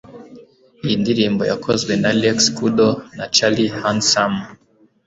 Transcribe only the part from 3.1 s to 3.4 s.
na